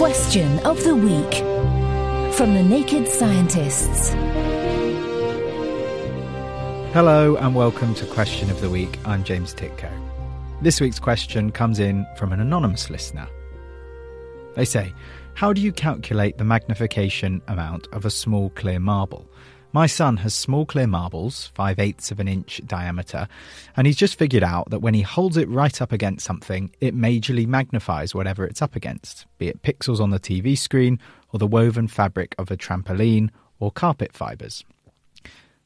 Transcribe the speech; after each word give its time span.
Question 0.00 0.58
of 0.60 0.82
the 0.82 0.96
Week 0.96 1.34
from 2.32 2.54
the 2.54 2.62
Naked 2.62 3.06
Scientists. 3.06 4.12
Hello 6.94 7.36
and 7.36 7.54
welcome 7.54 7.94
to 7.96 8.06
Question 8.06 8.48
of 8.48 8.62
the 8.62 8.70
Week. 8.70 8.98
I'm 9.04 9.24
James 9.24 9.54
Tytko. 9.54 9.90
This 10.62 10.80
week's 10.80 10.98
question 10.98 11.52
comes 11.52 11.78
in 11.78 12.06
from 12.16 12.32
an 12.32 12.40
anonymous 12.40 12.88
listener. 12.88 13.28
They 14.54 14.64
say, 14.64 14.94
How 15.34 15.52
do 15.52 15.60
you 15.60 15.70
calculate 15.70 16.38
the 16.38 16.44
magnification 16.44 17.42
amount 17.46 17.86
of 17.92 18.06
a 18.06 18.10
small 18.10 18.48
clear 18.48 18.80
marble? 18.80 19.28
My 19.72 19.86
son 19.86 20.16
has 20.18 20.34
small 20.34 20.66
clear 20.66 20.88
marbles, 20.88 21.52
5 21.54 21.78
eighths 21.78 22.10
of 22.10 22.18
an 22.18 22.26
inch 22.26 22.60
diameter, 22.66 23.28
and 23.76 23.86
he's 23.86 23.96
just 23.96 24.18
figured 24.18 24.42
out 24.42 24.70
that 24.70 24.80
when 24.80 24.94
he 24.94 25.02
holds 25.02 25.36
it 25.36 25.48
right 25.48 25.80
up 25.80 25.92
against 25.92 26.26
something, 26.26 26.72
it 26.80 26.96
majorly 26.96 27.46
magnifies 27.46 28.12
whatever 28.12 28.44
it's 28.44 28.62
up 28.62 28.74
against, 28.74 29.26
be 29.38 29.46
it 29.46 29.62
pixels 29.62 30.00
on 30.00 30.10
the 30.10 30.18
TV 30.18 30.58
screen 30.58 30.98
or 31.32 31.38
the 31.38 31.46
woven 31.46 31.86
fabric 31.86 32.34
of 32.36 32.50
a 32.50 32.56
trampoline 32.56 33.30
or 33.60 33.70
carpet 33.70 34.12
fibres. 34.12 34.64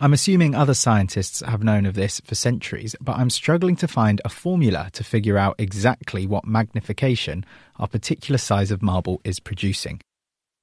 I'm 0.00 0.12
assuming 0.12 0.54
other 0.54 0.74
scientists 0.74 1.40
have 1.40 1.64
known 1.64 1.84
of 1.84 1.96
this 1.96 2.20
for 2.20 2.36
centuries, 2.36 2.94
but 3.00 3.16
I'm 3.16 3.30
struggling 3.30 3.74
to 3.76 3.88
find 3.88 4.20
a 4.24 4.28
formula 4.28 4.90
to 4.92 5.02
figure 5.02 5.36
out 5.36 5.56
exactly 5.58 6.24
what 6.24 6.46
magnification 6.46 7.44
our 7.80 7.88
particular 7.88 8.38
size 8.38 8.70
of 8.70 8.80
marble 8.80 9.20
is 9.24 9.40
producing. 9.40 10.00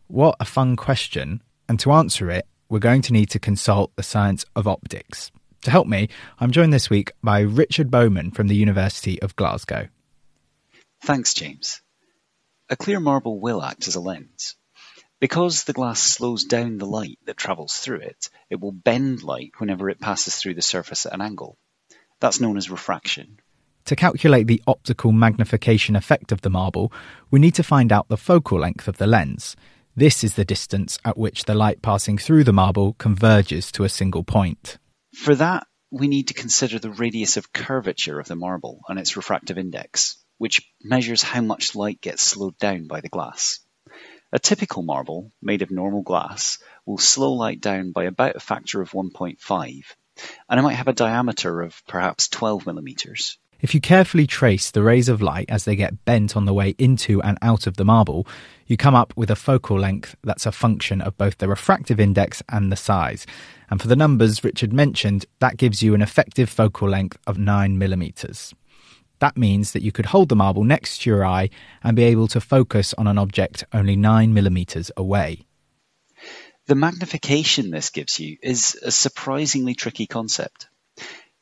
What 0.07 0.37
a 0.39 0.45
fun 0.45 0.77
question, 0.77 1.43
and 1.67 1.77
to 1.81 1.91
answer 1.91 2.31
it, 2.31 2.47
we're 2.69 2.79
going 2.79 3.01
to 3.03 3.13
need 3.13 3.29
to 3.31 3.39
consult 3.39 3.95
the 3.95 4.03
science 4.03 4.45
of 4.55 4.67
optics. 4.67 5.31
To 5.63 5.71
help 5.71 5.87
me, 5.87 6.09
I'm 6.39 6.51
joined 6.51 6.73
this 6.73 6.89
week 6.89 7.11
by 7.23 7.39
Richard 7.39 7.89
Bowman 7.89 8.31
from 8.31 8.47
the 8.47 8.55
University 8.55 9.21
of 9.21 9.35
Glasgow. 9.35 9.87
Thanks, 11.03 11.33
James. 11.33 11.81
A 12.69 12.75
clear 12.75 12.99
marble 12.99 13.39
will 13.39 13.61
act 13.61 13.87
as 13.87 13.95
a 13.95 13.99
lens. 13.99 14.55
Because 15.19 15.63
the 15.63 15.73
glass 15.73 15.99
slows 15.99 16.43
down 16.43 16.77
the 16.77 16.85
light 16.85 17.19
that 17.25 17.37
travels 17.37 17.77
through 17.77 18.01
it, 18.01 18.29
it 18.49 18.59
will 18.59 18.71
bend 18.71 19.23
light 19.23 19.53
whenever 19.57 19.89
it 19.89 19.99
passes 19.99 20.35
through 20.35 20.55
the 20.55 20.61
surface 20.61 21.05
at 21.05 21.13
an 21.13 21.21
angle. 21.21 21.57
That's 22.19 22.39
known 22.39 22.57
as 22.57 22.69
refraction. 22.69 23.39
To 23.85 23.95
calculate 23.95 24.47
the 24.47 24.63
optical 24.67 25.11
magnification 25.11 25.95
effect 25.95 26.31
of 26.31 26.41
the 26.41 26.49
marble, 26.49 26.91
we 27.29 27.39
need 27.39 27.55
to 27.55 27.63
find 27.63 27.91
out 27.91 28.07
the 28.07 28.17
focal 28.17 28.59
length 28.59 28.87
of 28.87 28.97
the 28.97 29.07
lens. 29.07 29.55
This 29.97 30.25
is 30.25 30.35
the 30.35 30.43
distance 30.43 30.99
at 31.05 31.17
which 31.17 31.45
the 31.45 31.55
light 31.55 31.81
passing 31.81 32.17
through 32.17 32.43
the 32.43 32.51
marble 32.51 32.95
converges 32.95 33.71
to 33.71 33.85
a 33.85 33.89
single 33.89 34.25
point. 34.25 34.77
For 35.13 35.33
that, 35.35 35.67
we 35.89 36.09
need 36.09 36.27
to 36.27 36.33
consider 36.33 36.79
the 36.79 36.91
radius 36.91 37.37
of 37.37 37.53
curvature 37.53 38.19
of 38.19 38.27
the 38.27 38.35
marble 38.35 38.81
and 38.89 38.99
its 38.99 39.15
refractive 39.15 39.57
index, 39.57 40.17
which 40.37 40.69
measures 40.83 41.23
how 41.23 41.39
much 41.39 41.75
light 41.75 42.01
gets 42.01 42.23
slowed 42.23 42.57
down 42.57 42.87
by 42.87 42.99
the 42.99 43.07
glass. 43.07 43.61
A 44.33 44.39
typical 44.39 44.83
marble, 44.83 45.31
made 45.41 45.61
of 45.61 45.71
normal 45.71 46.01
glass, 46.01 46.59
will 46.85 46.97
slow 46.97 47.31
light 47.31 47.61
down 47.61 47.93
by 47.93 48.03
about 48.03 48.35
a 48.35 48.41
factor 48.41 48.81
of 48.81 48.91
1.5, 48.91 49.83
and 50.49 50.59
it 50.59 50.63
might 50.63 50.73
have 50.73 50.89
a 50.89 50.93
diameter 50.93 51.61
of 51.61 51.81
perhaps 51.87 52.27
12 52.27 52.65
millimeters. 52.65 53.37
If 53.61 53.73
you 53.73 53.81
carefully 53.81 54.27
trace 54.27 54.69
the 54.69 54.83
rays 54.83 55.07
of 55.07 55.21
light 55.21 55.45
as 55.49 55.65
they 55.65 55.75
get 55.75 56.03
bent 56.05 56.35
on 56.35 56.45
the 56.45 56.53
way 56.53 56.75
into 56.77 57.21
and 57.21 57.37
out 57.41 57.67
of 57.67 57.77
the 57.77 57.85
marble, 57.85 58.27
you 58.67 58.77
come 58.77 58.95
up 58.95 59.13
with 59.15 59.31
a 59.31 59.35
focal 59.35 59.79
length 59.79 60.15
that's 60.23 60.45
a 60.45 60.51
function 60.51 61.01
of 61.01 61.17
both 61.17 61.37
the 61.37 61.47
refractive 61.47 61.99
index 61.99 62.43
and 62.49 62.71
the 62.71 62.75
size. 62.75 63.25
And 63.69 63.81
for 63.81 63.87
the 63.87 63.95
numbers 63.95 64.43
Richard 64.43 64.73
mentioned, 64.73 65.25
that 65.39 65.57
gives 65.57 65.81
you 65.81 65.93
an 65.93 66.01
effective 66.01 66.49
focal 66.49 66.89
length 66.89 67.17
of 67.25 67.37
9 67.37 67.77
millimeters. 67.77 68.53
That 69.19 69.37
means 69.37 69.71
that 69.71 69.81
you 69.81 69.91
could 69.91 70.07
hold 70.07 70.29
the 70.29 70.35
marble 70.35 70.63
next 70.63 71.01
to 71.01 71.09
your 71.09 71.25
eye 71.25 71.49
and 71.81 71.95
be 71.95 72.03
able 72.03 72.27
to 72.29 72.41
focus 72.41 72.93
on 72.97 73.07
an 73.07 73.17
object 73.17 73.63
only 73.71 73.95
9 73.95 74.33
millimeters 74.33 74.91
away. 74.97 75.45
The 76.67 76.75
magnification 76.75 77.69
this 77.69 77.89
gives 77.89 78.19
you 78.19 78.37
is 78.41 78.77
a 78.81 78.91
surprisingly 78.91 79.75
tricky 79.75 80.07
concept. 80.07 80.67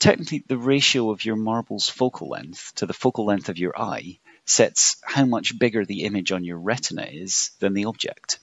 Technically, 0.03 0.43
the 0.45 0.57
ratio 0.57 1.11
of 1.11 1.23
your 1.23 1.37
marble's 1.37 1.87
focal 1.87 2.27
length 2.27 2.73
to 2.75 2.85
the 2.85 2.93
focal 2.93 3.25
length 3.25 3.47
of 3.47 3.57
your 3.57 3.71
eye 3.79 4.19
sets 4.43 4.97
how 5.01 5.23
much 5.23 5.57
bigger 5.57 5.85
the 5.85 6.03
image 6.03 6.33
on 6.33 6.43
your 6.43 6.57
retina 6.57 7.03
is 7.03 7.51
than 7.59 7.73
the 7.73 7.85
object. 7.85 8.39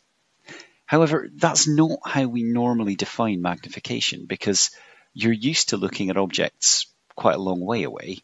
However, 0.86 1.28
that's 1.30 1.68
not 1.68 1.98
how 2.06 2.28
we 2.28 2.44
normally 2.44 2.96
define 2.96 3.42
magnification 3.42 4.24
because 4.24 4.70
you're 5.12 5.34
used 5.34 5.68
to 5.68 5.76
looking 5.76 6.08
at 6.08 6.16
objects 6.16 6.86
quite 7.14 7.34
a 7.34 7.42
long 7.42 7.60
way 7.60 7.82
away, 7.82 8.20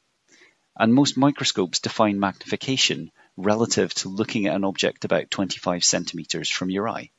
and 0.75 0.95
most 0.95 1.19
microscopes 1.19 1.81
define 1.81 2.19
magnification 2.19 3.11
relative 3.37 3.93
to 3.97 4.09
looking 4.09 4.47
at 4.47 4.57
an 4.57 4.65
object 4.65 5.05
about 5.05 5.31
25 5.31 5.85
centimeters 5.85 6.49
from 6.49 6.71
your 6.71 6.89
eye. 6.89 7.11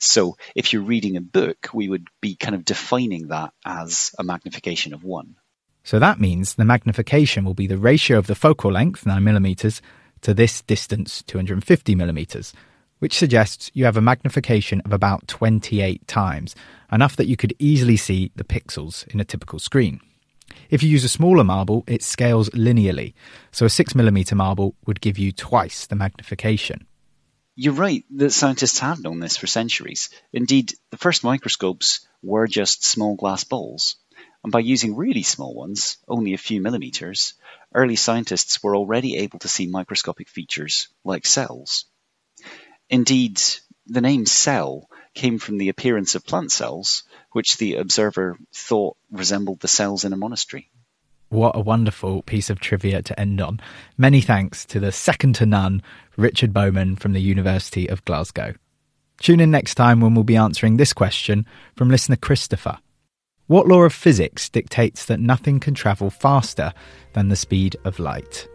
So 0.00 0.36
if 0.56 0.72
you're 0.72 0.82
reading 0.82 1.16
a 1.16 1.20
book, 1.20 1.68
we 1.72 1.88
would 1.88 2.08
be 2.20 2.34
kind 2.34 2.56
of 2.56 2.64
defining 2.64 3.28
that 3.28 3.52
as 3.64 4.12
a 4.18 4.24
magnification 4.24 4.94
of 4.94 5.04
1. 5.04 5.36
So 5.82 5.98
that 5.98 6.20
means 6.20 6.54
the 6.54 6.64
magnification 6.64 7.44
will 7.44 7.54
be 7.54 7.66
the 7.66 7.78
ratio 7.78 8.18
of 8.18 8.26
the 8.26 8.34
focal 8.34 8.72
length, 8.72 9.04
9mm, 9.04 9.80
to 10.22 10.34
this 10.34 10.62
distance, 10.62 11.22
250mm, 11.22 12.52
which 12.98 13.16
suggests 13.16 13.70
you 13.72 13.86
have 13.86 13.96
a 13.96 14.02
magnification 14.02 14.82
of 14.84 14.92
about 14.92 15.26
28 15.26 16.06
times, 16.06 16.54
enough 16.92 17.16
that 17.16 17.26
you 17.26 17.36
could 17.36 17.54
easily 17.58 17.96
see 17.96 18.30
the 18.36 18.44
pixels 18.44 19.08
in 19.08 19.20
a 19.20 19.24
typical 19.24 19.58
screen. 19.58 20.00
If 20.68 20.82
you 20.82 20.90
use 20.90 21.04
a 21.04 21.08
smaller 21.08 21.44
marble, 21.44 21.84
it 21.86 22.02
scales 22.02 22.50
linearly, 22.50 23.14
so 23.52 23.64
a 23.64 23.68
6mm 23.68 24.34
marble 24.34 24.74
would 24.86 25.00
give 25.00 25.18
you 25.18 25.32
twice 25.32 25.86
the 25.86 25.96
magnification. 25.96 26.86
You're 27.56 27.74
right 27.74 28.04
that 28.16 28.32
scientists 28.32 28.78
have 28.80 29.02
known 29.02 29.20
this 29.20 29.36
for 29.36 29.46
centuries. 29.46 30.10
Indeed, 30.32 30.74
the 30.90 30.96
first 30.96 31.24
microscopes 31.24 32.06
were 32.22 32.46
just 32.46 32.84
small 32.84 33.16
glass 33.16 33.44
balls 33.44 33.96
and 34.42 34.52
by 34.52 34.60
using 34.60 34.96
really 34.96 35.22
small 35.22 35.54
ones, 35.54 35.98
only 36.08 36.32
a 36.32 36.38
few 36.38 36.60
millimeters, 36.60 37.34
early 37.74 37.96
scientists 37.96 38.62
were 38.62 38.76
already 38.76 39.18
able 39.18 39.38
to 39.40 39.48
see 39.48 39.66
microscopic 39.66 40.28
features 40.28 40.88
like 41.04 41.26
cells. 41.26 41.84
Indeed, 42.88 43.40
the 43.86 44.00
name 44.00 44.26
cell 44.26 44.88
came 45.14 45.38
from 45.38 45.58
the 45.58 45.68
appearance 45.68 46.14
of 46.14 46.24
plant 46.24 46.52
cells, 46.52 47.02
which 47.32 47.58
the 47.58 47.76
observer 47.76 48.38
thought 48.54 48.96
resembled 49.10 49.60
the 49.60 49.68
cells 49.68 50.04
in 50.04 50.12
a 50.12 50.16
monastery. 50.16 50.70
What 51.28 51.56
a 51.56 51.60
wonderful 51.60 52.22
piece 52.22 52.50
of 52.50 52.58
trivia 52.58 53.02
to 53.02 53.20
end 53.20 53.40
on. 53.40 53.60
Many 53.96 54.20
thanks 54.20 54.64
to 54.66 54.80
the 54.80 54.90
second 54.90 55.34
to 55.36 55.46
none, 55.46 55.82
Richard 56.16 56.52
Bowman 56.52 56.96
from 56.96 57.12
the 57.12 57.20
University 57.20 57.88
of 57.88 58.04
Glasgow. 58.04 58.54
Tune 59.20 59.38
in 59.38 59.50
next 59.50 59.74
time 59.74 60.00
when 60.00 60.14
we'll 60.14 60.24
be 60.24 60.36
answering 60.36 60.76
this 60.76 60.92
question 60.92 61.46
from 61.76 61.88
listener 61.88 62.16
Christopher. 62.16 62.78
What 63.50 63.66
law 63.66 63.82
of 63.82 63.92
physics 63.92 64.48
dictates 64.48 65.06
that 65.06 65.18
nothing 65.18 65.58
can 65.58 65.74
travel 65.74 66.08
faster 66.08 66.72
than 67.14 67.30
the 67.30 67.34
speed 67.34 67.74
of 67.82 67.98
light? 67.98 68.46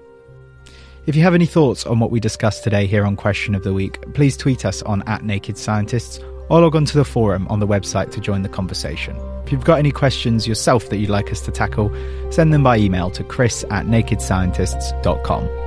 If 1.06 1.18
you 1.18 1.22
have 1.24 1.34
any 1.34 1.46
thoughts 1.46 1.86
on 1.86 2.00
what 2.00 2.12
we 2.12 2.22
discussed 2.22 2.64
today 2.64 2.88
here 2.88 3.04
on 3.04 3.18
Question 3.18 3.56
of 3.56 3.66
the 3.66 3.74
Week, 3.74 4.00
please 4.14 4.38
tweet 4.38 4.64
us 4.64 4.82
on 4.84 5.04
at 5.06 5.26
Naked 5.26 5.58
Scientists 5.58 6.22
or 6.50 6.62
log 6.62 6.78
on 6.78 6.86
to 6.86 6.98
the 6.98 7.04
forum 7.04 7.46
on 7.50 7.60
the 7.60 7.68
website 7.68 8.10
to 8.12 8.22
join 8.22 8.44
the 8.44 8.48
conversation. 8.48 9.18
If 9.44 9.52
you've 9.52 9.66
got 9.66 9.80
any 9.80 9.92
questions 9.92 10.48
yourself 10.48 10.88
that 10.88 10.96
you'd 10.96 11.10
like 11.10 11.30
us 11.30 11.42
to 11.42 11.52
tackle, 11.52 11.94
send 12.32 12.54
them 12.54 12.64
by 12.64 12.78
email 12.78 13.12
to 13.12 13.24
chris 13.26 13.66
at 13.72 13.88
nakedscientists.com. 13.88 15.65